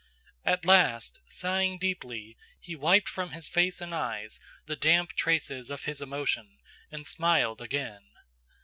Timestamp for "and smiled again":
6.91-8.05